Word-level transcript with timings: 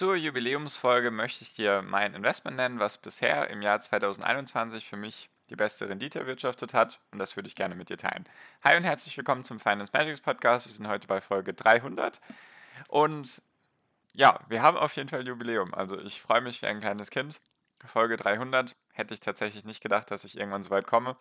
Zur 0.00 0.16
Jubiläumsfolge 0.16 1.10
möchte 1.10 1.44
ich 1.44 1.52
dir 1.52 1.82
mein 1.82 2.14
Investment 2.14 2.56
nennen, 2.56 2.78
was 2.78 2.96
bisher 2.96 3.50
im 3.50 3.60
Jahr 3.60 3.82
2021 3.82 4.88
für 4.88 4.96
mich 4.96 5.28
die 5.50 5.56
beste 5.56 5.90
Rendite 5.90 6.20
erwirtschaftet 6.20 6.72
hat 6.72 7.00
und 7.10 7.18
das 7.18 7.36
würde 7.36 7.48
ich 7.48 7.54
gerne 7.54 7.74
mit 7.74 7.90
dir 7.90 7.98
teilen. 7.98 8.24
Hi 8.64 8.78
und 8.78 8.84
herzlich 8.84 9.14
willkommen 9.18 9.44
zum 9.44 9.60
Finance 9.60 9.92
Magics 9.92 10.22
Podcast. 10.22 10.64
Wir 10.64 10.72
sind 10.72 10.88
heute 10.88 11.06
bei 11.06 11.20
Folge 11.20 11.52
300 11.52 12.18
und 12.88 13.42
ja, 14.14 14.40
wir 14.48 14.62
haben 14.62 14.78
auf 14.78 14.96
jeden 14.96 15.10
Fall 15.10 15.28
Jubiläum. 15.28 15.74
Also 15.74 16.00
ich 16.00 16.22
freue 16.22 16.40
mich 16.40 16.62
wie 16.62 16.66
ein 16.68 16.80
kleines 16.80 17.10
Kind. 17.10 17.38
Folge 17.84 18.16
300 18.16 18.74
hätte 18.94 19.12
ich 19.12 19.20
tatsächlich 19.20 19.66
nicht 19.66 19.82
gedacht, 19.82 20.10
dass 20.10 20.24
ich 20.24 20.38
irgendwann 20.38 20.62
so 20.62 20.70
weit 20.70 20.86
komme. 20.86 21.18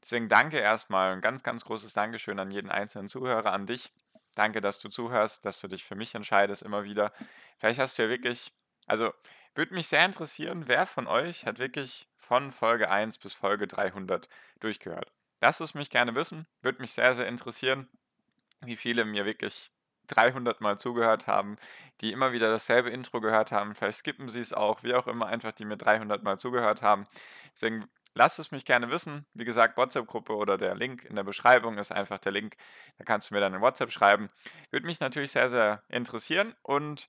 Deswegen 0.00 0.28
danke 0.28 0.58
erstmal, 0.58 1.12
ein 1.12 1.22
ganz, 1.22 1.42
ganz 1.42 1.64
großes 1.64 1.92
Dankeschön 1.92 2.38
an 2.38 2.52
jeden 2.52 2.70
einzelnen 2.70 3.08
Zuhörer, 3.08 3.52
an 3.52 3.66
dich, 3.66 3.90
Danke, 4.34 4.60
dass 4.60 4.78
du 4.78 4.88
zuhörst, 4.88 5.44
dass 5.44 5.60
du 5.60 5.68
dich 5.68 5.84
für 5.84 5.94
mich 5.94 6.14
entscheidest 6.14 6.62
immer 6.62 6.84
wieder. 6.84 7.12
Vielleicht 7.58 7.78
hast 7.78 7.98
du 7.98 8.02
ja 8.02 8.08
wirklich, 8.08 8.52
also 8.86 9.12
würde 9.54 9.74
mich 9.74 9.86
sehr 9.86 10.04
interessieren, 10.04 10.64
wer 10.66 10.86
von 10.86 11.06
euch 11.06 11.44
hat 11.44 11.58
wirklich 11.58 12.08
von 12.16 12.50
Folge 12.52 12.90
1 12.90 13.18
bis 13.18 13.34
Folge 13.34 13.66
300 13.66 14.28
durchgehört. 14.60 15.12
Lass 15.40 15.60
es 15.60 15.74
mich 15.74 15.90
gerne 15.90 16.14
wissen, 16.14 16.46
würde 16.62 16.80
mich 16.80 16.92
sehr, 16.92 17.14
sehr 17.14 17.26
interessieren, 17.26 17.88
wie 18.60 18.76
viele 18.76 19.04
mir 19.04 19.24
wirklich 19.24 19.70
300 20.06 20.60
Mal 20.60 20.78
zugehört 20.78 21.26
haben, 21.26 21.56
die 22.00 22.12
immer 22.12 22.32
wieder 22.32 22.50
dasselbe 22.50 22.90
Intro 22.90 23.20
gehört 23.20 23.52
haben. 23.52 23.74
Vielleicht 23.74 23.98
skippen 23.98 24.28
sie 24.28 24.40
es 24.40 24.52
auch, 24.52 24.82
wie 24.82 24.94
auch 24.94 25.06
immer, 25.06 25.26
einfach 25.26 25.52
die 25.52 25.64
mir 25.64 25.76
300 25.76 26.22
Mal 26.22 26.38
zugehört 26.38 26.82
haben. 26.82 27.06
Deswegen 27.54 27.88
Lasst 28.14 28.38
es 28.38 28.50
mich 28.50 28.64
gerne 28.64 28.90
wissen. 28.90 29.26
Wie 29.34 29.44
gesagt, 29.44 29.76
WhatsApp-Gruppe 29.78 30.34
oder 30.34 30.58
der 30.58 30.74
Link 30.74 31.04
in 31.04 31.16
der 31.16 31.24
Beschreibung 31.24 31.78
ist 31.78 31.92
einfach 31.92 32.18
der 32.18 32.32
Link. 32.32 32.56
Da 32.98 33.04
kannst 33.04 33.30
du 33.30 33.34
mir 33.34 33.40
dann 33.40 33.54
in 33.54 33.60
WhatsApp 33.60 33.90
schreiben. 33.90 34.30
Würde 34.70 34.86
mich 34.86 35.00
natürlich 35.00 35.32
sehr, 35.32 35.48
sehr 35.48 35.82
interessieren. 35.88 36.54
Und 36.62 37.08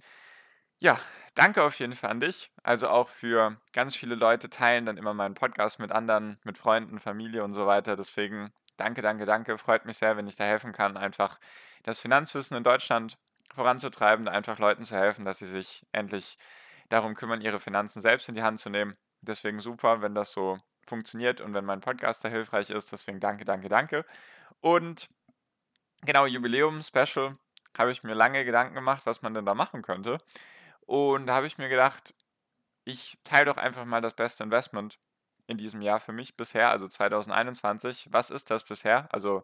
ja, 0.80 1.00
danke 1.36 1.64
auf 1.64 1.78
jeden 1.80 1.94
Fall 1.94 2.12
an 2.12 2.20
dich. 2.20 2.52
Also 2.64 2.90
auch 2.90 3.10
für 3.10 3.58
ganz 3.74 3.96
viele 3.96 4.16
Leute 4.16 4.50
teilen 4.50 4.86
dann 4.86 4.98
immer 4.98 5.14
meinen 5.14 5.36
Podcast 5.36 5.80
mit 5.80 5.92
anderen, 5.92 6.40
mit 6.44 6.58
Freunden, 6.58 7.00
Familie 7.00 7.44
und 7.44 7.54
so 7.54 7.68
weiter. 7.68 7.96
Deswegen 7.96 8.54
danke, 8.78 9.02
danke, 9.02 9.26
danke. 9.26 9.58
Freut 9.58 9.86
mich 9.86 9.98
sehr, 9.98 10.18
wenn 10.18 10.28
ich 10.28 10.36
da 10.36 10.46
helfen 10.46 10.74
kann, 10.74 10.98
einfach 10.98 11.40
das 11.84 12.00
Finanzwissen 12.00 12.58
in 12.58 12.64
Deutschland 12.64 13.18
voranzutreiben, 13.54 14.28
einfach 14.28 14.58
Leuten 14.60 14.84
zu 14.86 14.96
helfen, 14.96 15.26
dass 15.26 15.40
sie 15.40 15.46
sich 15.46 15.86
endlich 15.92 16.38
darum 16.90 17.16
kümmern, 17.16 17.42
ihre 17.42 17.60
Finanzen 17.60 18.02
selbst 18.02 18.30
in 18.30 18.36
die 18.36 18.44
Hand 18.44 18.60
zu 18.60 18.70
nehmen. 18.70 18.98
Deswegen 19.22 19.60
super, 19.60 20.02
wenn 20.02 20.16
das 20.16 20.32
so 20.32 20.60
funktioniert 20.86 21.42
und 21.42 21.54
wenn 21.54 21.66
mein 21.66 21.82
Podcast 21.82 22.24
da 22.24 22.30
hilfreich 22.30 22.70
ist. 22.70 22.92
Deswegen 22.92 23.20
danke, 23.20 23.46
danke, 23.46 23.70
danke. 23.70 24.06
Und 24.62 25.10
genau, 26.06 26.26
Jubiläum-Special 26.26 27.38
habe 27.78 27.92
ich 27.92 28.04
mir 28.04 28.14
lange 28.14 28.46
Gedanken 28.46 28.76
gemacht, 28.76 29.06
was 29.06 29.22
man 29.22 29.34
denn 29.34 29.46
da 29.46 29.54
machen 29.54 29.82
könnte. 29.82 30.20
Und 30.82 31.28
da 31.28 31.36
habe 31.36 31.48
ich 31.48 31.58
mir 31.58 31.70
gedacht, 31.70 32.14
ich 32.86 33.18
teile 33.24 33.46
doch 33.46 33.58
einfach 33.58 33.86
mal 33.86 34.02
das 34.02 34.14
beste 34.14 34.44
Investment 34.44 35.00
in 35.48 35.58
diesem 35.58 35.82
Jahr 35.82 36.00
für 36.00 36.12
mich 36.12 36.36
bisher, 36.36 36.70
also 36.70 36.88
2021. 36.88 38.10
Was 38.12 38.30
ist 38.30 38.52
das 38.52 38.64
bisher? 38.64 39.08
Also 39.12 39.44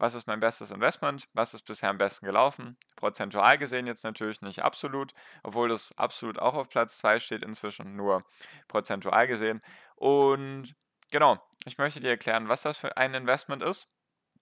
was 0.00 0.14
ist 0.14 0.26
mein 0.26 0.40
bestes 0.40 0.70
Investment, 0.70 1.28
was 1.34 1.52
ist 1.52 1.66
bisher 1.66 1.90
am 1.90 1.98
besten 1.98 2.24
gelaufen. 2.24 2.78
Prozentual 2.96 3.58
gesehen 3.58 3.86
jetzt 3.86 4.02
natürlich 4.02 4.40
nicht 4.40 4.62
absolut, 4.62 5.12
obwohl 5.42 5.68
das 5.68 5.96
absolut 5.98 6.38
auch 6.38 6.54
auf 6.54 6.70
Platz 6.70 6.96
2 6.98 7.18
steht 7.18 7.42
inzwischen, 7.42 7.96
nur 7.96 8.24
prozentual 8.66 9.26
gesehen. 9.26 9.60
Und 10.00 10.74
genau, 11.10 11.38
ich 11.66 11.76
möchte 11.76 12.00
dir 12.00 12.08
erklären, 12.08 12.48
was 12.48 12.62
das 12.62 12.78
für 12.78 12.96
ein 12.96 13.12
Investment 13.12 13.62
ist 13.62 13.86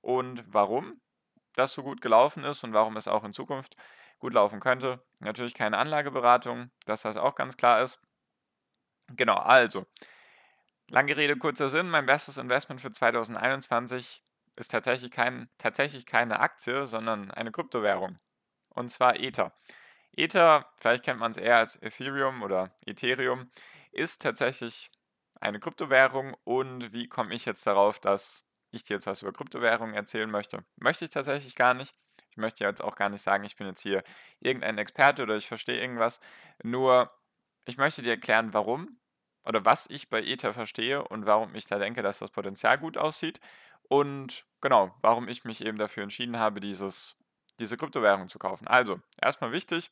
und 0.00 0.44
warum 0.46 1.00
das 1.56 1.72
so 1.72 1.82
gut 1.82 2.00
gelaufen 2.00 2.44
ist 2.44 2.62
und 2.62 2.74
warum 2.74 2.96
es 2.96 3.08
auch 3.08 3.24
in 3.24 3.32
Zukunft 3.32 3.74
gut 4.20 4.34
laufen 4.34 4.60
könnte. 4.60 5.04
Natürlich 5.18 5.54
keine 5.54 5.78
Anlageberatung, 5.78 6.70
dass 6.86 7.02
das 7.02 7.16
auch 7.16 7.34
ganz 7.34 7.56
klar 7.56 7.82
ist. 7.82 8.00
Genau, 9.08 9.34
also, 9.34 9.84
lange 10.86 11.16
Rede, 11.16 11.36
kurzer 11.36 11.68
Sinn, 11.68 11.90
mein 11.90 12.06
bestes 12.06 12.38
Investment 12.38 12.80
für 12.80 12.92
2021 12.92 14.22
ist 14.56 14.70
tatsächlich, 14.70 15.10
kein, 15.10 15.50
tatsächlich 15.58 16.06
keine 16.06 16.38
Aktie, 16.38 16.86
sondern 16.86 17.32
eine 17.32 17.50
Kryptowährung. 17.50 18.20
Und 18.76 18.90
zwar 18.90 19.16
Ether. 19.16 19.52
Ether, 20.12 20.70
vielleicht 20.76 21.04
kennt 21.04 21.18
man 21.18 21.32
es 21.32 21.36
eher 21.36 21.58
als 21.58 21.82
Ethereum 21.82 22.44
oder 22.44 22.70
Ethereum, 22.86 23.50
ist 23.90 24.22
tatsächlich 24.22 24.92
eine 25.40 25.60
Kryptowährung. 25.60 26.36
Und 26.44 26.92
wie 26.92 27.08
komme 27.08 27.34
ich 27.34 27.44
jetzt 27.44 27.66
darauf, 27.66 27.98
dass 27.98 28.44
ich 28.70 28.84
dir 28.84 28.94
jetzt 28.94 29.06
was 29.06 29.22
über 29.22 29.32
Kryptowährungen 29.32 29.94
erzählen 29.94 30.30
möchte? 30.30 30.64
Möchte 30.76 31.04
ich 31.04 31.10
tatsächlich 31.10 31.54
gar 31.54 31.74
nicht. 31.74 31.94
Ich 32.30 32.36
möchte 32.36 32.64
jetzt 32.64 32.82
auch 32.82 32.96
gar 32.96 33.08
nicht 33.08 33.22
sagen, 33.22 33.44
ich 33.44 33.56
bin 33.56 33.66
jetzt 33.66 33.80
hier 33.80 34.04
irgendein 34.40 34.78
Experte 34.78 35.22
oder 35.22 35.36
ich 35.36 35.48
verstehe 35.48 35.80
irgendwas. 35.80 36.20
Nur, 36.62 37.10
ich 37.66 37.78
möchte 37.78 38.02
dir 38.02 38.10
erklären, 38.10 38.52
warum 38.52 38.98
oder 39.44 39.64
was 39.64 39.88
ich 39.88 40.10
bei 40.10 40.22
Ether 40.22 40.52
verstehe 40.52 41.02
und 41.02 41.26
warum 41.26 41.54
ich 41.54 41.66
da 41.66 41.78
denke, 41.78 42.02
dass 42.02 42.18
das 42.18 42.30
Potenzial 42.30 42.78
gut 42.78 42.98
aussieht 42.98 43.40
und 43.88 44.44
genau, 44.60 44.94
warum 45.00 45.28
ich 45.28 45.44
mich 45.44 45.64
eben 45.64 45.78
dafür 45.78 46.02
entschieden 46.02 46.38
habe, 46.38 46.60
dieses, 46.60 47.16
diese 47.58 47.76
Kryptowährung 47.76 48.28
zu 48.28 48.38
kaufen. 48.38 48.68
Also, 48.68 49.00
erstmal 49.20 49.52
wichtig, 49.52 49.90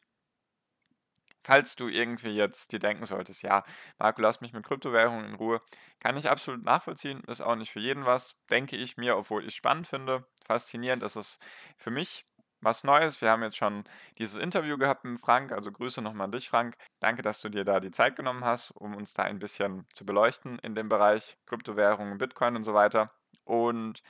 falls 1.47 1.77
du 1.77 1.87
irgendwie 1.87 2.31
jetzt 2.31 2.73
dir 2.73 2.81
denken 2.81 3.07
solltest, 3.07 3.43
ja, 3.43 3.63
Marco, 3.99 4.21
lass 4.21 4.41
mich 4.41 4.53
mit 4.53 4.67
Kryptowährungen 4.67 5.27
in 5.27 5.35
Ruhe, 5.37 5.63
kann 6.01 6.17
ich 6.17 6.29
absolut 6.29 6.65
nachvollziehen, 6.65 7.23
ist 7.29 7.41
auch 7.41 7.55
nicht 7.55 7.71
für 7.71 7.79
jeden 7.79 8.05
was, 8.05 8.35
denke 8.51 8.77
ich 8.77 8.97
mir, 8.97 9.17
obwohl 9.17 9.47
ich 9.47 9.55
spannend 9.55 9.87
finde, 9.87 10.27
faszinierend 10.45 11.05
ist 11.05 11.15
es 11.15 11.39
für 11.79 11.93
mich 11.93 12.27
was 12.61 12.83
Neues. 12.83 13.21
Wir 13.23 13.31
haben 13.31 13.45
jetzt 13.45 13.59
schon 13.59 13.85
dieses 14.19 14.39
Interview 14.39 14.77
gehabt 14.77 15.05
mit 15.05 15.21
Frank, 15.21 15.53
also 15.53 15.71
Grüße 15.71 16.03
nochmal 16.03 16.25
an 16.25 16.33
dich, 16.33 16.49
Frank. 16.49 16.77
Danke, 16.99 17.23
dass 17.23 17.41
du 17.41 17.49
dir 17.49 17.65
da 17.65 17.79
die 17.79 17.93
Zeit 17.93 18.17
genommen 18.17 18.45
hast, 18.45 18.73
um 18.73 18.97
uns 18.97 19.15
da 19.15 19.23
ein 19.23 19.39
bisschen 19.39 19.87
zu 19.95 20.05
beleuchten 20.05 20.59
in 20.59 20.75
dem 20.75 20.89
Bereich 20.89 21.37
Kryptowährungen, 21.47 22.19
Bitcoin 22.19 22.57
und 22.57 22.65
so 22.65 22.75
weiter. 22.75 23.13
Und 23.45 24.03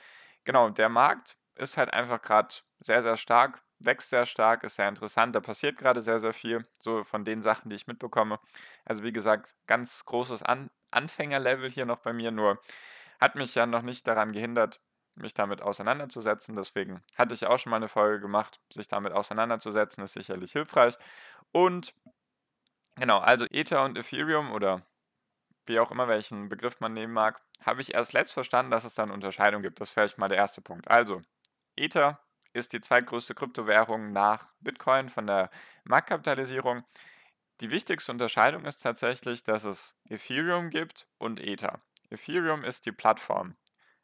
genau, 0.43 0.71
der 0.71 0.89
Markt 0.89 1.37
ist 1.53 1.77
halt 1.77 1.93
einfach 1.93 2.19
gerade 2.23 2.55
sehr, 2.79 3.03
sehr 3.03 3.17
stark, 3.17 3.61
wächst 3.79 4.09
sehr 4.09 4.25
stark, 4.25 4.63
ist 4.63 4.75
sehr 4.75 4.89
interessant. 4.89 5.35
Da 5.35 5.39
passiert 5.39 5.77
gerade 5.77 6.01
sehr, 6.01 6.19
sehr 6.19 6.33
viel, 6.33 6.65
so 6.79 7.03
von 7.03 7.23
den 7.23 7.41
Sachen, 7.41 7.69
die 7.69 7.75
ich 7.75 7.87
mitbekomme. 7.87 8.39
Also 8.85 9.03
wie 9.03 9.13
gesagt, 9.13 9.55
ganz 9.67 10.05
großes 10.05 10.43
An 10.43 10.69
Anfängerlevel 10.89 11.69
hier 11.69 11.85
noch 11.85 11.99
bei 11.99 12.13
mir, 12.13 12.31
nur 12.31 12.61
hat 13.19 13.35
mich 13.35 13.53
ja 13.55 13.65
noch 13.65 13.81
nicht 13.81 14.07
daran 14.07 14.31
gehindert, 14.31 14.79
mich 15.15 15.33
damit 15.33 15.61
auseinanderzusetzen. 15.61 16.55
Deswegen 16.55 17.03
hatte 17.15 17.33
ich 17.33 17.45
auch 17.45 17.59
schon 17.59 17.71
mal 17.71 17.77
eine 17.77 17.89
Folge 17.89 18.21
gemacht. 18.21 18.59
Sich 18.71 18.87
damit 18.87 19.11
auseinanderzusetzen 19.13 20.03
ist 20.03 20.13
sicherlich 20.13 20.53
hilfreich. 20.53 20.97
Und 21.51 21.93
genau, 22.95 23.19
also 23.19 23.45
Ether 23.51 23.83
und 23.83 23.97
Ethereum 23.97 24.51
oder 24.51 24.85
wie 25.65 25.79
auch 25.79 25.91
immer 25.91 26.07
welchen 26.07 26.47
Begriff 26.49 26.79
man 26.79 26.93
nehmen 26.93 27.13
mag, 27.13 27.41
habe 27.61 27.81
ich 27.81 27.93
erst 27.93 28.13
letzt 28.13 28.33
verstanden, 28.33 28.71
dass 28.71 28.85
es 28.85 28.95
da 28.95 29.03
eine 29.03 29.13
Unterscheidung 29.13 29.61
gibt. 29.61 29.81
Das 29.81 29.89
ist 29.89 29.93
vielleicht 29.93 30.17
mal 30.17 30.29
der 30.29 30.37
erste 30.37 30.61
Punkt. 30.61 30.89
Also, 30.89 31.21
Ether 31.75 32.19
ist 32.57 32.73
die 32.73 32.81
zweitgrößte 32.81 33.35
Kryptowährung 33.35 34.11
nach 34.11 34.47
Bitcoin 34.59 35.09
von 35.09 35.27
der 35.27 35.49
Marktkapitalisierung. 35.83 36.83
Die 37.61 37.71
wichtigste 37.71 38.11
Unterscheidung 38.11 38.65
ist 38.65 38.79
tatsächlich, 38.79 39.43
dass 39.43 39.63
es 39.63 39.95
Ethereum 40.09 40.69
gibt 40.69 41.07
und 41.17 41.39
Ether. 41.39 41.81
Ethereum 42.09 42.63
ist 42.63 42.85
die 42.85 42.91
Plattform, 42.91 43.55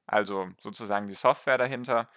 also 0.06 0.50
sozusagen 0.60 1.08
die 1.08 1.14
Software 1.14 1.58
dahinter. 1.58 2.10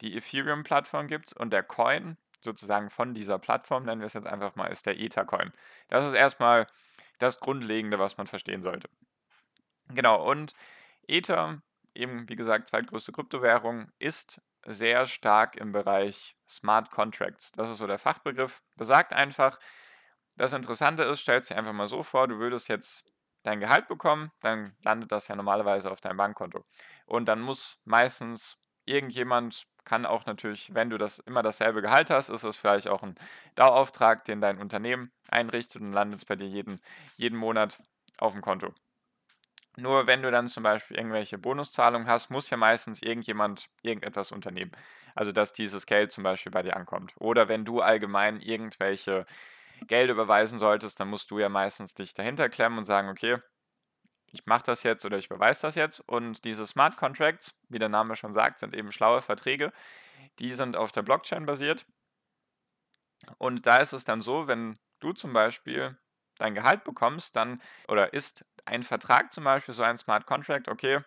Die 0.00 0.16
Ethereum-Plattform 0.16 1.06
gibt 1.06 1.28
es 1.28 1.32
und 1.32 1.52
der 1.52 1.62
Coin, 1.62 2.16
sozusagen 2.40 2.90
von 2.90 3.14
dieser 3.14 3.38
Plattform, 3.38 3.84
nennen 3.84 4.00
wir 4.00 4.06
es 4.06 4.14
jetzt 4.14 4.26
einfach 4.26 4.56
mal, 4.56 4.66
ist 4.66 4.86
der 4.86 4.98
Ether-Coin. 4.98 5.52
Das 5.88 6.06
ist 6.06 6.14
erstmal 6.14 6.66
das 7.18 7.38
Grundlegende, 7.38 7.98
was 7.98 8.16
man 8.16 8.26
verstehen 8.26 8.62
sollte. 8.62 8.88
Genau, 9.88 10.28
und 10.28 10.54
Ether, 11.06 11.62
eben 11.94 12.28
wie 12.28 12.36
gesagt, 12.36 12.68
zweitgrößte 12.68 13.12
Kryptowährung, 13.12 13.92
ist 13.98 14.40
sehr 14.66 15.06
stark 15.06 15.56
im 15.56 15.72
Bereich 15.72 16.36
Smart 16.48 16.90
Contracts. 16.90 17.52
Das 17.52 17.68
ist 17.68 17.78
so 17.78 17.86
der 17.86 17.98
Fachbegriff. 17.98 18.62
Besagt 18.76 19.12
einfach, 19.12 19.58
das 20.36 20.52
Interessante 20.52 21.02
ist, 21.04 21.20
stellst 21.20 21.50
dir 21.50 21.56
einfach 21.56 21.72
mal 21.72 21.88
so 21.88 22.02
vor, 22.02 22.28
du 22.28 22.38
würdest 22.38 22.68
jetzt 22.68 23.04
dein 23.42 23.60
Gehalt 23.60 23.88
bekommen, 23.88 24.30
dann 24.40 24.76
landet 24.82 25.10
das 25.12 25.28
ja 25.28 25.36
normalerweise 25.36 25.90
auf 25.90 26.00
deinem 26.00 26.16
Bankkonto. 26.16 26.64
Und 27.06 27.26
dann 27.26 27.40
muss 27.40 27.80
meistens 27.84 28.58
irgendjemand 28.84 29.66
kann 29.84 30.06
auch 30.06 30.26
natürlich, 30.26 30.74
wenn 30.74 30.90
du 30.90 30.98
das 30.98 31.18
immer 31.18 31.42
dasselbe 31.42 31.82
Gehalt 31.82 32.10
hast, 32.10 32.28
ist 32.28 32.44
es 32.44 32.56
vielleicht 32.56 32.88
auch 32.88 33.02
ein 33.02 33.16
Dauerauftrag, 33.56 34.24
den 34.24 34.40
dein 34.40 34.58
Unternehmen 34.58 35.12
einrichtet 35.28 35.82
und 35.82 35.92
landet 35.92 36.20
es 36.20 36.24
bei 36.24 36.36
dir 36.36 36.46
jeden, 36.46 36.80
jeden 37.16 37.36
Monat 37.36 37.82
auf 38.18 38.32
dem 38.32 38.42
Konto. 38.42 38.72
Nur 39.76 40.06
wenn 40.06 40.22
du 40.22 40.30
dann 40.30 40.48
zum 40.48 40.62
Beispiel 40.62 40.98
irgendwelche 40.98 41.38
Bonuszahlungen 41.38 42.06
hast, 42.06 42.30
muss 42.30 42.50
ja 42.50 42.56
meistens 42.56 43.00
irgendjemand 43.02 43.70
irgendetwas 43.82 44.30
unternehmen. 44.30 44.72
Also 45.14 45.32
dass 45.32 45.52
dieses 45.52 45.86
Geld 45.86 46.12
zum 46.12 46.24
Beispiel 46.24 46.52
bei 46.52 46.62
dir 46.62 46.76
ankommt. 46.76 47.14
Oder 47.16 47.48
wenn 47.48 47.64
du 47.64 47.80
allgemein 47.80 48.40
irgendwelche 48.40 49.26
Geld 49.86 50.10
überweisen 50.10 50.58
solltest, 50.58 51.00
dann 51.00 51.08
musst 51.08 51.30
du 51.30 51.38
ja 51.38 51.48
meistens 51.48 51.94
dich 51.94 52.12
dahinter 52.14 52.48
klemmen 52.48 52.78
und 52.78 52.84
sagen, 52.84 53.08
okay, 53.08 53.38
ich 54.26 54.46
mache 54.46 54.64
das 54.64 54.82
jetzt 54.82 55.04
oder 55.04 55.18
ich 55.18 55.28
beweise 55.28 55.62
das 55.62 55.74
jetzt. 55.74 56.00
Und 56.00 56.44
diese 56.44 56.66
Smart 56.66 56.96
Contracts, 56.96 57.54
wie 57.68 57.78
der 57.78 57.88
Name 57.88 58.16
schon 58.16 58.32
sagt, 58.32 58.60
sind 58.60 58.74
eben 58.74 58.92
schlaue 58.92 59.22
Verträge. 59.22 59.72
Die 60.38 60.54
sind 60.54 60.76
auf 60.76 60.92
der 60.92 61.02
Blockchain 61.02 61.46
basiert. 61.46 61.86
Und 63.38 63.66
da 63.66 63.76
ist 63.76 63.92
es 63.92 64.04
dann 64.04 64.20
so, 64.20 64.48
wenn 64.48 64.78
du 65.00 65.12
zum 65.12 65.32
Beispiel 65.32 65.98
dein 66.38 66.54
Gehalt 66.54 66.84
bekommst, 66.84 67.36
dann 67.36 67.60
oder 67.88 68.14
ist 68.14 68.44
ein 68.64 68.82
Vertrag 68.82 69.32
zum 69.32 69.44
Beispiel, 69.44 69.74
so 69.74 69.82
ein 69.82 69.98
Smart 69.98 70.26
Contract, 70.26 70.68
okay, 70.68 71.00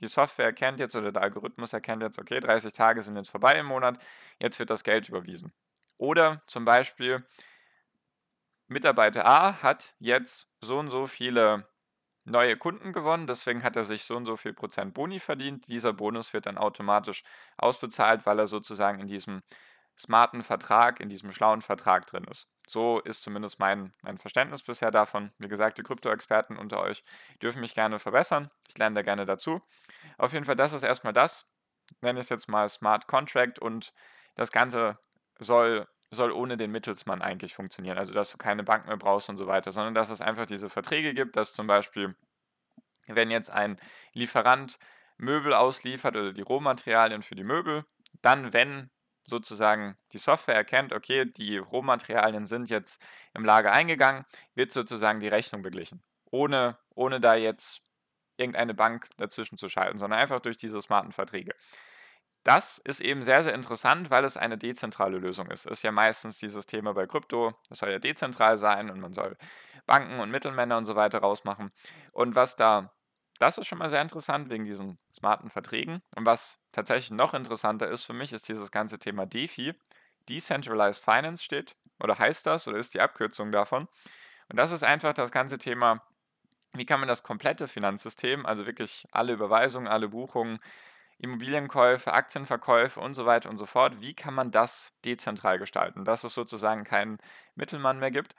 die 0.00 0.08
Software 0.08 0.46
erkennt 0.46 0.80
jetzt 0.80 0.96
oder 0.96 1.12
der 1.12 1.22
Algorithmus 1.22 1.72
erkennt 1.72 2.02
jetzt, 2.02 2.18
okay, 2.18 2.40
30 2.40 2.72
Tage 2.72 3.02
sind 3.02 3.16
jetzt 3.16 3.30
vorbei 3.30 3.58
im 3.58 3.66
Monat, 3.66 3.98
jetzt 4.40 4.58
wird 4.58 4.70
das 4.70 4.84
Geld 4.84 5.08
überwiesen. 5.08 5.52
Oder 5.98 6.42
zum 6.46 6.64
Beispiel, 6.64 7.24
Mitarbeiter 8.68 9.26
A 9.26 9.62
hat 9.62 9.94
jetzt 9.98 10.50
so 10.60 10.78
und 10.78 10.90
so 10.90 11.06
viele 11.06 11.68
neue 12.24 12.56
Kunden 12.56 12.92
gewonnen, 12.92 13.26
deswegen 13.26 13.62
hat 13.64 13.76
er 13.76 13.84
sich 13.84 14.04
so 14.04 14.16
und 14.16 14.26
so 14.26 14.36
viel 14.36 14.52
Prozent 14.54 14.94
Boni 14.94 15.20
verdient. 15.20 15.68
Dieser 15.68 15.92
Bonus 15.92 16.32
wird 16.32 16.46
dann 16.46 16.58
automatisch 16.58 17.24
ausbezahlt, 17.58 18.26
weil 18.26 18.38
er 18.38 18.46
sozusagen 18.46 19.00
in 19.00 19.08
diesem 19.08 19.42
smarten 19.98 20.42
Vertrag, 20.42 21.00
in 21.00 21.08
diesem 21.08 21.32
schlauen 21.32 21.62
Vertrag 21.62 22.06
drin 22.06 22.24
ist. 22.24 22.48
So 22.68 23.00
ist 23.00 23.22
zumindest 23.22 23.58
mein, 23.58 23.92
mein 24.02 24.18
Verständnis 24.18 24.62
bisher 24.62 24.90
davon. 24.90 25.32
Wie 25.38 25.48
gesagt, 25.48 25.78
die 25.78 25.82
Krypto-Experten 25.82 26.56
unter 26.56 26.80
euch 26.80 27.04
dürfen 27.42 27.60
mich 27.60 27.74
gerne 27.74 27.98
verbessern. 27.98 28.50
Ich 28.68 28.78
lerne 28.78 28.94
da 28.94 29.02
gerne 29.02 29.26
dazu. 29.26 29.60
Auf 30.18 30.32
jeden 30.32 30.44
Fall, 30.44 30.56
das 30.56 30.72
ist 30.72 30.82
erstmal 30.82 31.12
das. 31.12 31.46
Nenne 32.00 32.20
ich 32.20 32.24
es 32.24 32.30
jetzt 32.30 32.48
mal 32.48 32.68
Smart 32.68 33.06
Contract 33.06 33.58
und 33.58 33.92
das 34.36 34.52
Ganze 34.52 34.98
soll, 35.38 35.86
soll 36.10 36.32
ohne 36.32 36.56
den 36.56 36.70
Mittelsmann 36.70 37.20
eigentlich 37.20 37.54
funktionieren. 37.54 37.98
Also, 37.98 38.14
dass 38.14 38.30
du 38.30 38.38
keine 38.38 38.62
Bank 38.62 38.86
mehr 38.86 38.96
brauchst 38.96 39.28
und 39.28 39.36
so 39.36 39.46
weiter, 39.46 39.72
sondern 39.72 39.94
dass 39.94 40.10
es 40.10 40.20
einfach 40.20 40.46
diese 40.46 40.70
Verträge 40.70 41.14
gibt, 41.14 41.36
dass 41.36 41.52
zum 41.52 41.66
Beispiel, 41.66 42.14
wenn 43.06 43.30
jetzt 43.30 43.50
ein 43.50 43.78
Lieferant 44.12 44.78
Möbel 45.18 45.52
ausliefert 45.52 46.16
oder 46.16 46.32
die 46.32 46.42
Rohmaterialien 46.42 47.22
für 47.22 47.34
die 47.34 47.44
Möbel, 47.44 47.84
dann, 48.22 48.52
wenn 48.52 48.90
sozusagen 49.24 49.96
die 50.12 50.18
Software 50.18 50.54
erkennt, 50.54 50.92
okay, 50.92 51.24
die 51.24 51.58
Rohmaterialien 51.58 52.46
sind 52.46 52.70
jetzt 52.70 53.02
im 53.34 53.44
Lager 53.44 53.72
eingegangen, 53.72 54.24
wird 54.54 54.72
sozusagen 54.72 55.20
die 55.20 55.28
Rechnung 55.28 55.62
beglichen. 55.62 56.02
Ohne, 56.30 56.78
ohne 56.94 57.20
da 57.20 57.34
jetzt 57.34 57.82
irgendeine 58.36 58.74
Bank 58.74 59.08
dazwischen 59.18 59.58
zu 59.58 59.68
schalten, 59.68 59.98
sondern 59.98 60.18
einfach 60.18 60.40
durch 60.40 60.56
diese 60.56 60.80
smarten 60.80 61.12
Verträge. 61.12 61.54
Das 62.44 62.78
ist 62.78 63.00
eben 63.00 63.22
sehr, 63.22 63.44
sehr 63.44 63.54
interessant, 63.54 64.10
weil 64.10 64.24
es 64.24 64.36
eine 64.36 64.58
dezentrale 64.58 65.18
Lösung 65.18 65.48
ist. 65.50 65.64
Ist 65.66 65.82
ja 65.82 65.92
meistens 65.92 66.38
dieses 66.38 66.66
Thema 66.66 66.92
bei 66.92 67.06
Krypto, 67.06 67.54
das 67.68 67.78
soll 67.78 67.90
ja 67.90 68.00
dezentral 68.00 68.58
sein 68.58 68.90
und 68.90 69.00
man 69.00 69.12
soll 69.12 69.36
Banken 69.86 70.18
und 70.18 70.30
Mittelmänner 70.30 70.76
und 70.76 70.84
so 70.84 70.96
weiter 70.96 71.18
rausmachen. 71.20 71.70
Und 72.12 72.34
was 72.34 72.56
da 72.56 72.92
das 73.42 73.58
ist 73.58 73.66
schon 73.66 73.78
mal 73.78 73.90
sehr 73.90 74.00
interessant 74.00 74.50
wegen 74.50 74.64
diesen 74.64 74.98
smarten 75.12 75.50
Verträgen. 75.50 76.00
Und 76.14 76.24
was 76.24 76.60
tatsächlich 76.70 77.10
noch 77.10 77.34
interessanter 77.34 77.88
ist 77.88 78.04
für 78.04 78.12
mich, 78.12 78.32
ist 78.32 78.48
dieses 78.48 78.70
ganze 78.70 79.00
Thema 79.00 79.26
DeFi. 79.26 79.74
Decentralized 80.28 81.02
Finance 81.02 81.42
steht 81.42 81.74
oder 81.98 82.16
heißt 82.16 82.46
das 82.46 82.68
oder 82.68 82.78
ist 82.78 82.94
die 82.94 83.00
Abkürzung 83.00 83.50
davon. 83.50 83.88
Und 84.48 84.56
das 84.56 84.70
ist 84.70 84.84
einfach 84.84 85.12
das 85.12 85.32
ganze 85.32 85.58
Thema, 85.58 86.02
wie 86.72 86.86
kann 86.86 87.00
man 87.00 87.08
das 87.08 87.24
komplette 87.24 87.66
Finanzsystem, 87.66 88.46
also 88.46 88.64
wirklich 88.64 89.06
alle 89.10 89.32
Überweisungen, 89.32 89.88
alle 89.88 90.08
Buchungen, 90.08 90.60
Immobilienkäufe, 91.18 92.12
Aktienverkäufe 92.12 93.00
und 93.00 93.14
so 93.14 93.26
weiter 93.26 93.50
und 93.50 93.56
so 93.56 93.66
fort, 93.66 94.00
wie 94.00 94.14
kann 94.14 94.34
man 94.34 94.52
das 94.52 94.92
dezentral 95.04 95.58
gestalten, 95.58 96.04
dass 96.04 96.22
es 96.22 96.34
sozusagen 96.34 96.84
keinen 96.84 97.18
Mittelmann 97.56 97.98
mehr 97.98 98.12
gibt. 98.12 98.36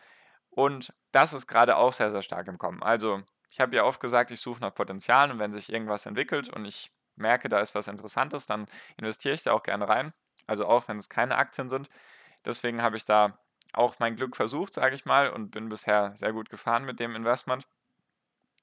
Und 0.49 0.93
das 1.11 1.33
ist 1.33 1.47
gerade 1.47 1.75
auch 1.75 1.91
sehr, 1.91 2.11
sehr 2.11 2.21
stark 2.21 2.47
im 2.47 2.57
Kommen. 2.57 2.81
Also 2.81 3.23
ich 3.53 3.59
habe 3.59 3.75
ja 3.75 3.83
oft 3.83 3.99
gesagt, 3.99 4.31
ich 4.31 4.39
suche 4.39 4.61
nach 4.61 4.73
Potenzialen 4.73 5.29
und 5.29 5.37
wenn 5.37 5.53
sich 5.53 5.71
irgendwas 5.71 6.07
entwickelt 6.07 6.49
und 6.49 6.65
ich 6.65 6.91
merke, 7.15 7.49
da 7.49 7.59
ist 7.59 7.75
was 7.75 7.87
Interessantes, 7.87 8.47
dann 8.47 8.65
investiere 8.97 9.35
ich 9.35 9.43
da 9.43 9.51
auch 9.51 9.61
gerne 9.61 9.87
rein. 9.87 10.11
Also 10.47 10.65
auch 10.65 10.87
wenn 10.87 10.97
es 10.97 11.07
keine 11.07 11.37
Aktien 11.37 11.69
sind. 11.69 11.87
Deswegen 12.43 12.81
habe 12.81 12.97
ich 12.97 13.05
da 13.05 13.37
auch 13.71 13.99
mein 13.99 14.15
Glück 14.15 14.35
versucht, 14.35 14.73
sage 14.73 14.95
ich 14.95 15.05
mal, 15.05 15.29
und 15.29 15.51
bin 15.51 15.69
bisher 15.69 16.15
sehr 16.15 16.33
gut 16.33 16.49
gefahren 16.49 16.83
mit 16.83 16.99
dem 16.99 17.15
Investment. 17.15 17.67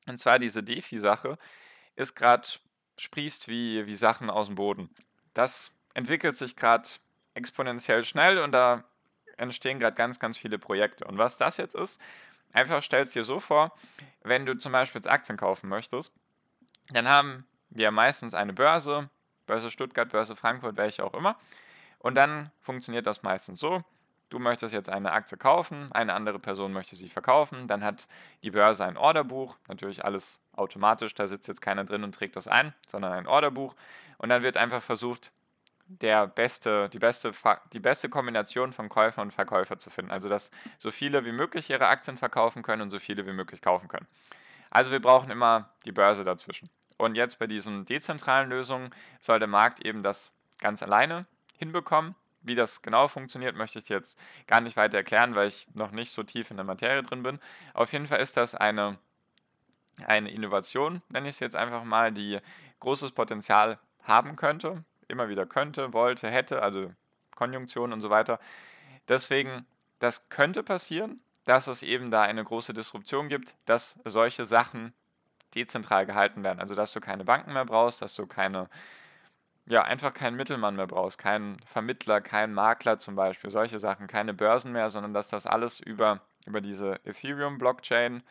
Und 0.09 0.19
zwar 0.19 0.41
diese 0.41 0.65
DeFi-Sache 0.65 1.39
ist 1.95 2.17
gerade, 2.17 2.49
sprießt 2.99 3.47
wie, 3.47 3.87
wie 3.87 3.95
Sachen 3.95 4.29
aus 4.29 4.47
dem 4.47 4.57
Boden. 4.57 4.91
Das 5.35 5.73
entwickelt 5.95 6.37
sich 6.37 6.57
gerade 6.57 6.89
exponentiell 7.35 8.05
schnell 8.05 8.39
und 8.39 8.51
da 8.51 8.83
entstehen 9.37 9.79
gerade 9.79 9.95
ganz, 9.95 10.19
ganz 10.19 10.37
viele 10.37 10.59
Projekte. 10.59 11.05
Und 11.05 11.17
was 11.17 11.39
das 11.39 11.59
jetzt 11.59 11.77
ist, 11.77 12.01
Einfach 12.53 12.83
stell 12.83 13.03
es 13.03 13.13
dir 13.13 13.25
so 13.25 13.41
vor, 13.41 13.73
wenn 14.23 14.47
du 14.47 14.57
zum 14.59 14.73
Beispiel 14.73 15.01
jetzt 15.01 15.11
Aktien 15.11 15.39
kaufen 15.39 15.69
möchtest, 15.69 16.13
dann 16.91 17.09
haben 17.09 17.47
wir 17.71 17.91
meistens 17.91 18.35
eine 18.35 18.53
Börse, 18.53 19.09
Börse 19.47 19.71
Stuttgart, 19.71 20.11
Börse 20.11 20.37
Frankfurt, 20.37 20.77
welche 20.77 21.05
auch 21.05 21.15
immer. 21.15 21.37
Und 21.99 22.15
dann 22.15 22.51
funktioniert 22.61 23.07
das 23.07 23.23
meistens 23.23 23.61
so. 23.61 23.85
Du 24.31 24.39
möchtest 24.39 24.73
jetzt 24.73 24.89
eine 24.89 25.11
Aktie 25.11 25.37
kaufen, 25.37 25.91
eine 25.91 26.15
andere 26.15 26.39
Person 26.39 26.73
möchte 26.73 26.95
sie 26.95 27.09
verkaufen, 27.09 27.67
dann 27.67 27.83
hat 27.83 28.07
die 28.45 28.53
Börse 28.53 28.85
ein 28.85 28.97
Orderbuch, 28.97 29.57
natürlich 29.67 30.05
alles 30.05 30.41
automatisch, 30.55 31.15
da 31.15 31.27
sitzt 31.27 31.49
jetzt 31.49 31.61
keiner 31.61 31.85
drin 31.85 32.05
und 32.05 32.15
trägt 32.15 32.37
das 32.37 32.47
ein, 32.47 32.73
sondern 32.89 33.13
ein 33.13 33.27
Orderbuch. 33.27 33.75
Und 34.19 34.29
dann 34.29 34.45
wird 34.45 34.57
einfach 34.57 34.83
versucht, 34.83 35.33
der 35.91 36.29
beste, 36.29 36.89
die, 36.89 37.01
beste, 37.01 37.33
die 37.73 37.81
beste 37.81 38.09
Kombination 38.09 38.73
von 38.73 38.89
Käufer 38.89 39.23
und 39.23 39.33
Verkäufer 39.33 39.79
zu 39.79 39.91
finden. 39.91 40.13
Also, 40.13 40.29
dass 40.29 40.53
so 40.79 40.91
viele 40.93 41.25
wie 41.25 41.33
möglich 41.33 41.69
ihre 41.69 41.89
Aktien 41.89 42.17
verkaufen 42.17 42.63
können 42.63 42.83
und 42.83 42.91
so 42.91 43.01
viele 43.01 43.27
wie 43.27 43.33
möglich 43.33 43.61
kaufen 43.61 43.89
können. 43.89 44.07
Also, 44.71 44.93
wir 44.93 45.01
brauchen 45.01 45.31
immer 45.31 45.71
die 45.85 45.93
Börse 45.93 46.23
dazwischen. 46.23 46.71
Und 46.97 47.17
jetzt 47.17 47.39
bei 47.41 47.49
diesen 47.49 47.87
dezentralen 47.87 48.51
Lösungen 48.51 48.95
soll 49.21 49.41
der 49.41 49.49
Markt 49.49 49.85
eben 49.85 50.03
das 50.05 50.33
ganz 50.59 50.83
alleine 50.83 51.27
hinbekommen. 51.59 52.15
Wie 52.43 52.55
das 52.55 52.83
genau 52.83 53.09
funktioniert, 53.09 53.57
möchte 53.57 53.81
ich 53.81 53.89
jetzt 53.89 54.19
gar 54.47 54.61
nicht 54.61 54.77
weiter 54.77 54.99
erklären, 54.99 55.35
weil 55.35 55.49
ich 55.49 55.67
noch 55.75 55.91
nicht 55.91 56.13
so 56.13 56.23
tief 56.23 56.51
in 56.51 56.57
der 56.57 56.65
Materie 56.65 57.03
drin 57.03 57.23
bin. 57.23 57.41
Auf 57.75 57.93
jeden 57.93 58.07
Fall 58.07 58.21
ist 58.21 58.37
das 58.37 58.55
eine, 58.55 58.97
eine 60.07 60.31
Innovation, 60.31 61.03
nenne 61.09 61.29
ich 61.29 61.35
es 61.35 61.41
jetzt 61.41 61.57
einfach 61.57 61.85
mal, 61.85 62.13
die 62.13 62.39
großes 62.79 63.13
Potenzial 63.13 63.79
haben 64.05 64.37
könnte 64.37 64.85
immer 65.11 65.29
wieder 65.29 65.47
könnte, 65.47 65.93
wollte, 65.93 66.29
hätte, 66.29 66.63
also 66.63 66.93
Konjunktion 67.35 67.93
und 67.93 68.01
so 68.01 68.11
weiter. 68.11 68.39
Deswegen, 69.09 69.67
das 69.99 70.29
könnte 70.29 70.63
passieren, 70.63 71.21
dass 71.45 71.67
es 71.67 71.83
eben 71.83 72.11
da 72.11 72.23
eine 72.23 72.45
große 72.45 72.75
Disruption 72.75 73.29
gibt, 73.29 73.55
dass 73.65 73.99
solche 74.05 74.47
Sachen 74.47 74.93
dezentral 75.55 76.07
gehalten 76.07 76.45
werden. 76.45 76.61
Also 76.61 76.75
dass 76.75 76.93
du 76.93 77.01
keine 77.01 77.25
Banken 77.25 77.53
mehr 77.53 77.65
brauchst, 77.65 78.03
dass 78.03 78.15
du 78.15 78.27
keine, 78.27 78.69
ja, 79.67 79.83
einfach 79.83 80.15
keinen 80.15 80.37
Mittelmann 80.37 80.77
mehr 80.77 80.87
brauchst, 80.87 81.19
keinen 81.19 81.59
Vermittler, 81.65 82.21
keinen 82.21 82.55
Makler 82.55 82.99
zum 82.99 83.17
Beispiel, 83.17 83.51
solche 83.51 83.79
Sachen, 83.79 84.07
keine 84.07 84.35
Börsen 84.35 84.73
mehr, 84.73 84.91
sondern 84.91 85.15
dass 85.15 85.29
das 85.29 85.47
alles 85.47 85.81
über, 85.81 86.21
über 86.47 86.61
diese 86.61 87.01
Ethereum-Blockchain 87.05 88.23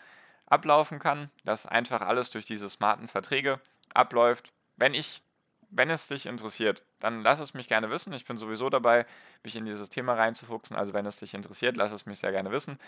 ablaufen 0.45 0.99
kann, 0.99 1.29
dass 1.45 1.65
einfach 1.65 2.01
alles 2.01 2.29
durch 2.29 2.45
diese 2.45 2.69
smarten 2.69 3.07
Verträge 3.07 3.59
abläuft. 3.93 4.51
Wenn 4.77 4.93
ich 4.93 5.21
wenn 5.69 5.89
es 5.89 6.07
dich 6.07 6.25
interessiert, 6.25 6.83
dann 6.99 7.21
lass 7.21 7.39
es 7.39 7.53
mich 7.53 7.67
gerne 7.67 7.89
wissen. 7.89 8.13
Ich 8.13 8.25
bin 8.25 8.37
sowieso 8.37 8.69
dabei, 8.69 9.05
mich 9.43 9.55
in 9.55 9.65
dieses 9.65 9.89
Thema 9.89 10.13
reinzufuchsen. 10.13 10.75
Also 10.75 10.93
wenn 10.93 11.05
es 11.05 11.17
dich 11.17 11.33
interessiert, 11.33 11.77
lass 11.77 11.91
es 11.91 12.05
mich 12.05 12.19
sehr 12.19 12.31
gerne 12.31 12.51
wissen. 12.51 12.79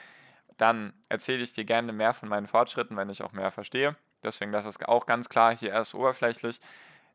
Dann 0.57 0.93
erzähle 1.09 1.43
ich 1.43 1.53
dir 1.53 1.65
gerne 1.65 1.93
mehr 1.93 2.13
von 2.13 2.29
meinen 2.29 2.47
Fortschritten, 2.47 2.97
wenn 2.97 3.09
ich 3.09 3.23
auch 3.23 3.31
mehr 3.31 3.51
verstehe. 3.51 3.95
Deswegen, 4.23 4.51
das 4.51 4.65
ist 4.65 4.87
auch 4.87 5.05
ganz 5.05 5.29
klar 5.29 5.55
hier 5.55 5.69
erst 5.69 5.93
oberflächlich. 5.93 6.59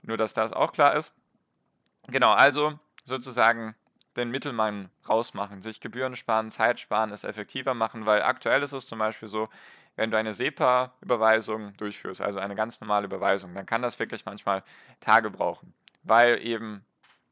Nur, 0.02 0.16
dass 0.16 0.34
das 0.34 0.52
auch 0.52 0.72
klar 0.72 0.94
ist. 0.94 1.14
Genau, 2.08 2.32
also 2.32 2.78
sozusagen 3.04 3.74
den 4.16 4.30
Mittelmann 4.30 4.90
rausmachen, 5.08 5.62
sich 5.62 5.80
Gebühren 5.80 6.16
sparen, 6.16 6.50
Zeit 6.50 6.80
sparen, 6.80 7.12
es 7.12 7.24
effektiver 7.24 7.74
machen, 7.74 8.06
weil 8.06 8.22
aktuell 8.22 8.62
ist 8.62 8.72
es 8.72 8.86
zum 8.86 8.98
Beispiel 8.98 9.28
so, 9.28 9.48
wenn 9.96 10.10
du 10.10 10.18
eine 10.18 10.32
SEPA-Überweisung 10.32 11.76
durchführst, 11.76 12.20
also 12.20 12.38
eine 12.38 12.54
ganz 12.54 12.80
normale 12.80 13.06
Überweisung, 13.06 13.54
dann 13.54 13.66
kann 13.66 13.82
das 13.82 13.98
wirklich 13.98 14.24
manchmal 14.24 14.62
Tage 15.00 15.30
brauchen, 15.30 15.74
weil 16.02 16.44
eben 16.44 16.84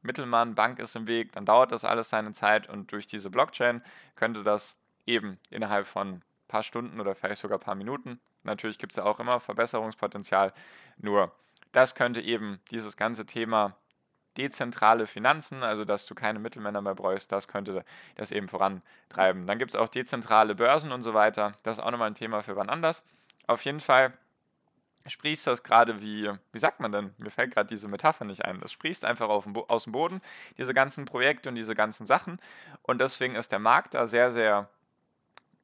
Mittelmann, 0.02 0.54
Bank 0.54 0.78
ist 0.78 0.96
im 0.96 1.06
Weg, 1.06 1.32
dann 1.32 1.46
dauert 1.46 1.72
das 1.72 1.84
alles 1.84 2.10
seine 2.10 2.32
Zeit 2.32 2.68
und 2.68 2.92
durch 2.92 3.06
diese 3.06 3.30
Blockchain 3.30 3.82
könnte 4.16 4.42
das 4.42 4.76
eben 5.06 5.38
innerhalb 5.50 5.86
von 5.86 6.22
paar 6.48 6.62
Stunden 6.62 7.00
oder 7.00 7.14
vielleicht 7.14 7.40
sogar 7.40 7.58
paar 7.58 7.74
Minuten, 7.74 8.20
natürlich 8.42 8.78
gibt 8.78 8.92
es 8.92 8.96
ja 8.96 9.04
auch 9.04 9.20
immer 9.20 9.40
Verbesserungspotenzial, 9.40 10.52
nur 10.98 11.34
das 11.72 11.94
könnte 11.94 12.20
eben 12.20 12.60
dieses 12.70 12.96
ganze 12.96 13.26
Thema 13.26 13.76
dezentrale 14.36 15.06
Finanzen, 15.06 15.62
also 15.62 15.84
dass 15.84 16.06
du 16.06 16.14
keine 16.14 16.38
Mittelmänner 16.38 16.80
mehr 16.80 16.94
bräuchst, 16.94 17.32
das 17.32 17.48
könnte 17.48 17.84
das 18.16 18.32
eben 18.32 18.48
vorantreiben. 18.48 19.46
Dann 19.46 19.58
gibt 19.58 19.72
es 19.72 19.76
auch 19.76 19.88
dezentrale 19.88 20.54
Börsen 20.54 20.92
und 20.92 21.02
so 21.02 21.14
weiter. 21.14 21.52
Das 21.62 21.78
ist 21.78 21.84
auch 21.84 21.90
nochmal 21.90 22.08
ein 22.08 22.14
Thema 22.14 22.42
für 22.42 22.56
wann 22.56 22.68
anders. 22.68 23.04
Auf 23.46 23.64
jeden 23.64 23.80
Fall 23.80 24.12
sprießt 25.06 25.46
das 25.46 25.62
gerade 25.62 26.02
wie, 26.02 26.30
wie 26.52 26.58
sagt 26.58 26.80
man 26.80 26.92
denn? 26.92 27.14
Mir 27.18 27.30
fällt 27.30 27.52
gerade 27.52 27.68
diese 27.68 27.88
Metapher 27.88 28.24
nicht 28.24 28.44
ein. 28.44 28.60
Das 28.60 28.72
sprießt 28.72 29.04
einfach 29.04 29.28
aus 29.28 29.84
dem 29.84 29.92
Boden, 29.92 30.20
diese 30.56 30.74
ganzen 30.74 31.04
Projekte 31.04 31.48
und 31.48 31.54
diese 31.54 31.74
ganzen 31.74 32.06
Sachen. 32.06 32.40
Und 32.82 33.00
deswegen 33.00 33.34
ist 33.34 33.52
der 33.52 33.58
Markt 33.58 33.94
da 33.94 34.06
sehr, 34.06 34.30
sehr 34.30 34.68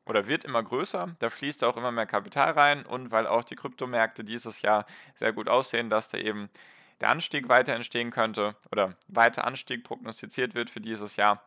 oder 0.06 0.26
wird 0.26 0.44
immer 0.44 0.62
größer. 0.62 1.16
Da 1.20 1.30
fließt 1.30 1.64
auch 1.64 1.76
immer 1.76 1.92
mehr 1.92 2.06
Kapital 2.06 2.52
rein 2.52 2.84
und 2.84 3.10
weil 3.10 3.26
auch 3.26 3.44
die 3.44 3.56
Kryptomärkte 3.56 4.24
dieses 4.24 4.60
Jahr 4.60 4.84
sehr 5.14 5.32
gut 5.32 5.48
aussehen, 5.48 5.88
dass 5.88 6.08
da 6.08 6.18
eben 6.18 6.50
der 7.00 7.10
Anstieg 7.10 7.48
weiter 7.48 7.74
entstehen 7.74 8.10
könnte 8.10 8.56
oder 8.70 8.96
weiter 9.08 9.44
Anstieg 9.44 9.84
prognostiziert 9.84 10.54
wird 10.54 10.70
für 10.70 10.80
dieses 10.80 11.16
Jahr, 11.16 11.42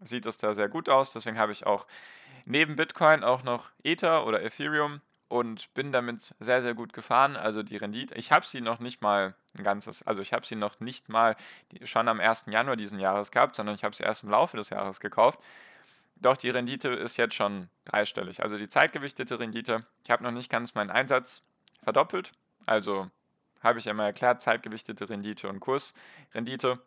sieht 0.00 0.26
es 0.26 0.38
da 0.38 0.54
sehr 0.54 0.68
gut 0.68 0.88
aus. 0.88 1.12
Deswegen 1.12 1.38
habe 1.38 1.52
ich 1.52 1.66
auch 1.66 1.86
neben 2.44 2.76
Bitcoin 2.76 3.24
auch 3.24 3.42
noch 3.42 3.70
Ether 3.82 4.26
oder 4.26 4.42
Ethereum 4.42 5.00
und 5.28 5.72
bin 5.74 5.92
damit 5.92 6.34
sehr, 6.38 6.62
sehr 6.62 6.74
gut 6.74 6.92
gefahren. 6.92 7.36
Also 7.36 7.62
die 7.62 7.76
Rendite, 7.76 8.14
ich 8.14 8.32
habe 8.32 8.46
sie 8.46 8.60
noch 8.60 8.78
nicht 8.78 9.02
mal 9.02 9.34
ein 9.56 9.64
ganzes, 9.64 10.02
also 10.02 10.20
ich 10.22 10.32
habe 10.32 10.46
sie 10.46 10.56
noch 10.56 10.80
nicht 10.80 11.08
mal 11.08 11.36
schon 11.84 12.08
am 12.08 12.20
1. 12.20 12.46
Januar 12.48 12.76
diesen 12.76 12.98
Jahres 12.98 13.30
gehabt, 13.30 13.56
sondern 13.56 13.74
ich 13.74 13.84
habe 13.84 13.94
sie 13.94 14.04
erst 14.04 14.22
im 14.22 14.30
Laufe 14.30 14.56
des 14.56 14.70
Jahres 14.70 15.00
gekauft. 15.00 15.40
Doch 16.16 16.36
die 16.36 16.50
Rendite 16.50 16.88
ist 16.88 17.16
jetzt 17.16 17.34
schon 17.34 17.68
dreistellig. 17.84 18.42
Also 18.42 18.56
die 18.56 18.68
zeitgewichtete 18.68 19.38
Rendite, 19.38 19.84
ich 20.02 20.10
habe 20.10 20.22
noch 20.22 20.30
nicht 20.30 20.50
ganz 20.50 20.74
meinen 20.74 20.90
Einsatz 20.90 21.42
verdoppelt. 21.82 22.32
Also 22.64 23.10
habe 23.66 23.78
ich 23.78 23.92
mal 23.92 24.06
erklärt, 24.06 24.40
zeitgewichtete 24.40 25.08
Rendite 25.08 25.48
und 25.48 25.60
Kursrendite. 25.60 26.80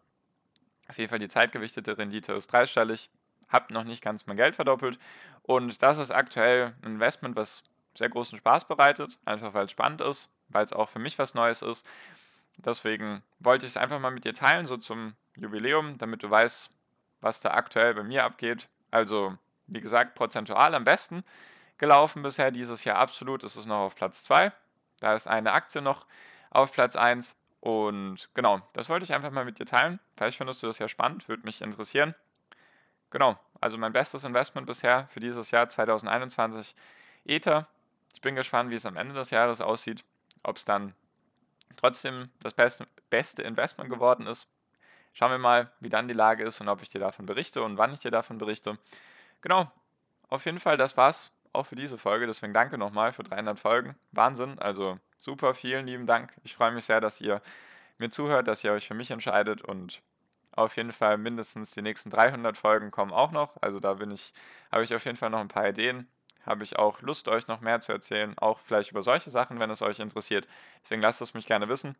Auf 0.88 0.98
jeden 0.98 1.10
Fall 1.10 1.20
die 1.20 1.28
zeitgewichtete 1.28 1.98
Rendite 1.98 2.34
ist 2.34 2.52
dreistellig. 2.52 3.10
Habe 3.50 3.74
noch 3.74 3.84
nicht 3.84 4.04
ganz 4.04 4.26
mein 4.26 4.38
Geld 4.38 4.56
verdoppelt. 4.56 5.00
Und 5.44 5.82
das 5.84 5.98
ist 5.98 6.12
aktuell 6.12 6.76
ein 6.82 6.94
Investment, 6.94 7.36
was 7.36 7.64
sehr 7.96 8.10
großen 8.10 8.38
Spaß 8.38 8.68
bereitet, 8.68 9.20
einfach 9.26 9.54
weil 9.54 9.66
es 9.66 9.72
spannend 9.72 10.02
ist, 10.02 10.30
weil 10.48 10.64
es 10.64 10.74
auch 10.74 10.90
für 10.90 11.00
mich 11.00 11.20
was 11.20 11.34
Neues 11.34 11.62
ist. 11.62 11.86
Deswegen 12.58 13.24
wollte 13.40 13.66
ich 13.66 13.72
es 13.72 13.78
einfach 13.78 14.00
mal 14.00 14.12
mit 14.12 14.26
dir 14.26 14.34
teilen, 14.34 14.68
so 14.68 14.78
zum 14.78 15.16
Jubiläum, 15.36 15.98
damit 15.98 16.24
du 16.24 16.30
weißt, 16.30 16.72
was 17.22 17.40
da 17.40 17.52
aktuell 17.52 17.94
bei 17.94 18.04
mir 18.04 18.24
abgeht. 18.24 18.70
Also, 18.92 19.38
wie 19.68 19.82
gesagt, 19.82 20.16
prozentual 20.16 20.76
am 20.76 20.84
besten 20.84 21.24
gelaufen 21.78 22.22
bisher 22.22 22.52
dieses 22.52 22.84
Jahr 22.84 22.98
absolut. 22.98 23.44
Ist 23.44 23.56
es 23.56 23.66
noch 23.66 23.80
auf 23.80 23.96
Platz 23.96 24.24
2. 24.24 24.52
Da 25.00 25.16
ist 25.16 25.28
eine 25.28 25.54
Aktie 25.54 25.82
noch 25.82 26.06
auf 26.50 26.72
Platz 26.72 26.96
1. 26.96 27.36
Und 27.62 28.30
genau, 28.34 28.62
das 28.74 28.90
wollte 28.90 29.04
ich 29.04 29.14
einfach 29.14 29.32
mal 29.32 29.46
mit 29.46 29.60
dir 29.60 29.66
teilen. 29.66 30.00
Vielleicht 30.16 30.38
findest 30.38 30.64
du 30.64 30.68
das 30.68 30.80
ja 30.80 30.88
spannend, 30.88 31.28
würde 31.28 31.44
mich 31.46 31.62
interessieren. 31.62 32.16
Genau, 33.10 33.38
also 33.60 33.78
mein 33.78 33.92
bestes 33.92 34.24
Investment 34.24 34.68
bisher 34.68 35.08
für 35.10 35.20
dieses 35.20 35.52
Jahr 35.52 35.68
2021 35.68 36.76
Ether 37.26 37.68
ich 38.14 38.22
bin 38.22 38.36
gespannt, 38.36 38.70
wie 38.70 38.76
es 38.76 38.86
am 38.86 38.98
Ende 38.98 39.14
des 39.16 39.30
Jahres 39.30 39.62
aussieht, 39.62 40.04
ob 40.44 40.58
es 40.58 40.66
dann 40.66 40.94
trotzdem 41.78 42.30
das 42.42 42.54
beste, 42.54 42.88
beste 43.10 43.44
Investment 43.44 43.90
geworden 43.90 44.28
ist. 44.28 44.48
Schauen 45.14 45.32
wir 45.32 45.38
mal, 45.38 45.72
wie 45.80 45.90
dann 45.90 46.08
die 46.08 46.14
Lage 46.14 46.44
ist 46.44 46.62
und 46.62 46.70
ob 46.70 46.82
ich 46.82 46.90
dir 46.90 47.00
davon 47.00 47.26
berichte 47.26 47.64
und 47.64 47.78
wann 47.78 47.94
ich 47.94 48.00
dir 48.00 48.12
davon 48.12 48.38
berichte. 48.38 48.78
Genau, 49.42 49.72
auf 50.28 50.46
jeden 50.46 50.60
Fall, 50.60 50.78
das 50.78 50.98
war's 50.98 51.32
auch 51.52 51.66
für 51.66 51.76
diese 51.76 51.98
Folge. 51.98 52.28
Deswegen 52.28 52.54
danke 52.54 52.78
nochmal 52.78 53.14
für 53.14 53.24
300 53.24 53.58
Folgen. 53.58 53.96
Wahnsinn, 54.12 54.60
also 54.60 55.00
super, 55.20 55.54
vielen 55.54 55.88
lieben 55.88 56.06
Dank. 56.06 56.34
Ich 56.44 56.56
freue 56.56 56.72
mich 56.72 56.86
sehr, 56.86 57.02
dass 57.02 57.22
ihr 57.22 57.42
mir 57.98 58.10
zuhört, 58.10 58.48
dass 58.48 58.64
ihr 58.64 58.72
euch 58.72 58.88
für 58.88 58.94
mich 58.94 59.12
entscheidet 59.12 59.62
und 59.62 60.02
auf 60.52 60.78
jeden 60.78 60.92
Fall 60.92 61.18
mindestens 61.18 61.72
die 61.72 61.82
nächsten 61.82 62.10
300 62.10 62.58
Folgen 62.58 62.92
kommen 62.92 63.12
auch 63.12 63.32
noch. 63.32 63.56
Also 63.62 63.80
da 63.80 63.94
bin 63.94 64.12
ich, 64.12 64.34
habe 64.72 64.84
ich 64.84 64.94
auf 64.94 65.06
jeden 65.06 65.18
Fall 65.18 65.30
noch 65.30 65.40
ein 65.40 65.48
paar 65.48 65.68
Ideen 65.68 66.08
habe 66.46 66.64
ich 66.64 66.78
auch 66.78 67.02
Lust, 67.02 67.28
euch 67.28 67.48
noch 67.48 67.62
mehr 67.62 67.82
zu 67.82 67.92
erzählen, 67.92 68.38
auch 68.38 68.60
vielleicht 68.60 68.92
über 68.92 69.02
solche 69.02 69.30
Sachen, 69.30 69.60
wenn 69.60 69.70
es 69.70 69.82
euch 69.82 70.00
interessiert. 70.00 70.48
Deswegen 70.84 71.02
lasst 71.02 71.22
es 71.22 71.34
mich 71.34 71.46
gerne 71.46 71.70
wissen. 71.70 71.96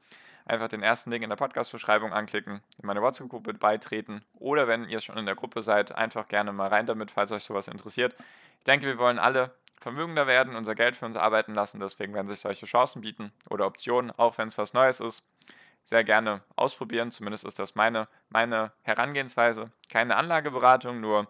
Einfach 0.46 0.68
den 0.68 0.82
ersten 0.82 1.12
Link 1.12 1.24
in 1.24 1.30
der 1.30 1.38
Podcast-Beschreibung 1.38 2.14
anklicken, 2.14 2.62
in 2.82 2.88
meine 2.88 3.02
WhatsApp-Gruppe 3.02 3.54
beitreten 3.54 4.24
oder 4.34 4.68
wenn 4.68 4.90
ihr 4.90 5.00
schon 5.00 5.18
in 5.18 5.26
der 5.26 5.36
Gruppe 5.36 5.62
seid, 5.62 5.92
einfach 5.92 6.28
gerne 6.28 6.52
mal 6.52 6.70
rein 6.70 6.88
damit, 6.88 7.12
falls 7.12 7.32
euch 7.32 7.44
sowas 7.44 7.68
interessiert. 7.68 8.16
Ich 8.58 8.64
denke, 8.64 8.88
wir 8.88 8.98
wollen 8.98 9.20
alle 9.20 9.54
vermögender 9.80 10.28
werden, 10.28 10.56
unser 10.56 10.76
Geld 10.76 10.96
für 10.96 11.06
uns 11.06 11.16
arbeiten 11.16 11.54
lassen, 11.54 11.80
deswegen 11.80 12.14
werden 12.14 12.28
sich 12.28 12.40
solche 12.40 12.66
Chancen 12.66 13.02
bieten 13.02 13.32
oder 13.50 13.66
Optionen, 13.66 14.12
auch 14.12 14.38
wenn 14.38 14.48
es 14.48 14.58
was 14.58 14.74
Neues 14.74 15.00
ist, 15.00 15.26
sehr 15.86 16.04
gerne 16.04 16.42
ausprobieren. 16.56 17.12
Zumindest 17.12 17.46
ist 17.46 17.60
das 17.60 17.76
meine, 17.76 18.08
meine 18.30 18.72
Herangehensweise. 18.84 19.72
Keine 19.90 20.18
Anlageberatung, 20.18 21.00
nur 21.00 21.28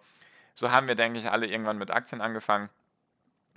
so 0.55 0.71
haben 0.71 0.87
wir, 0.87 0.95
denke 0.95 1.19
ich, 1.19 1.29
alle 1.29 1.47
irgendwann 1.47 1.77
mit 1.77 1.91
Aktien 1.91 2.21
angefangen 2.21 2.69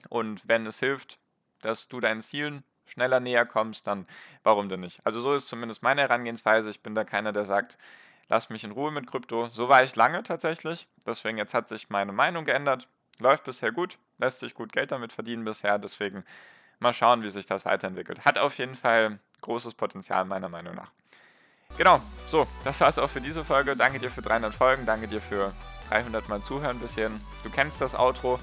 und 0.09 0.47
wenn 0.49 0.67
es 0.67 0.79
hilft, 0.79 1.19
dass 1.61 1.89
du 1.89 2.01
deinen 2.01 2.23
Zielen 2.23 2.65
schneller 2.87 3.21
näher 3.21 3.47
kommst, 3.47 3.87
dann 3.87 4.07
warum 4.43 4.69
denn 4.69 4.81
nicht? 4.81 5.05
Also 5.05 5.21
so 5.21 5.35
ist 5.35 5.49
zumindest 5.49 5.83
meine 5.83 6.03
Herangehensweise. 6.03 6.71
Ich 6.71 6.83
bin 6.83 6.95
da 6.95 7.05
keiner, 7.05 7.33
der 7.33 7.45
sagt, 7.45 7.79
lass 8.29 8.51
mich 8.51 8.65
in 8.65 8.73
Ruhe 8.73 8.91
mit 8.91 9.07
Krypto. 9.07 9.49
So 9.49 9.69
war 9.69 9.83
ich 9.83 9.97
lange 9.97 10.23
tatsächlich. 10.23 10.89
Deswegen 11.07 11.39
jetzt 11.39 11.55
hat 11.55 11.69
sich 11.69 11.91
meine 11.91 12.13
Meinung 12.13 12.45
geändert. 12.45 12.89
Läuft 13.23 13.45
bisher 13.45 13.73
gut, 13.73 13.99
lässt 14.19 14.41
sich 14.41 14.55
gut 14.55 14.73
Geld 14.73 14.93
damit 14.93 15.13
verdienen 15.13 15.45
bisher. 15.45 15.79
Deswegen 15.79 16.25
mal 16.81 16.93
schauen, 16.93 17.23
wie 17.23 17.29
sich 17.29 17.47
das 17.47 17.65
weiterentwickelt. 17.65 18.25
Hat 18.25 18.39
auf 18.39 18.59
jeden 18.59 18.75
Fall 18.75 19.19
großes 19.41 19.75
Potenzial 19.75 20.25
meiner 20.25 20.49
Meinung 20.49 20.75
nach. 20.75 20.91
Genau, 21.79 22.01
so, 22.27 22.47
das 22.65 22.81
war 22.81 22.89
es 22.89 22.99
auch 22.99 23.09
für 23.09 23.21
diese 23.21 23.45
Folge. 23.45 23.77
Danke 23.77 23.99
dir 23.99 24.11
für 24.11 24.21
300 24.21 24.55
Folgen, 24.55 24.85
danke 24.85 25.09
dir 25.09 25.21
für 25.21 25.53
300 25.89 26.29
Mal 26.29 26.43
zuhören 26.43 26.79
bis 26.81 26.95
hierhin. 26.95 27.19
Du 27.45 27.51
kennst 27.51 27.81
das 27.81 27.95
Outro. 27.95 28.39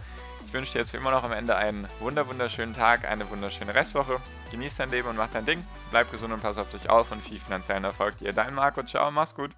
Ich 0.46 0.54
wünsche 0.54 0.74
dir 0.74 0.80
jetzt 0.80 0.94
wie 0.94 0.98
immer 0.98 1.12
noch 1.12 1.24
am 1.24 1.32
Ende 1.32 1.56
einen 1.56 1.88
wunder 2.00 2.28
wunderschönen 2.28 2.74
Tag, 2.74 3.06
eine 3.06 3.30
wunderschöne 3.30 3.76
Restwoche. 3.76 4.20
Genieß 4.52 4.78
dein 4.78 4.90
Leben 4.90 5.10
und 5.10 5.18
mach 5.18 5.30
dein 5.30 5.46
Ding. 5.46 5.64
Bleib 5.92 6.10
gesund 6.12 6.34
und 6.34 6.42
pass 6.42 6.58
auf 6.58 6.72
dich 6.72 6.90
auf 6.90 7.12
und 7.12 7.24
viel 7.24 7.40
finanziellen 7.40 7.84
Erfolg 7.84 8.18
dir. 8.18 8.34
Dein 8.34 8.56
Marco, 8.56 8.82
ciao, 8.84 9.12
mach's 9.12 9.36
gut. 9.36 9.52